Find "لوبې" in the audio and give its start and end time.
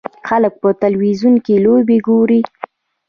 1.65-1.97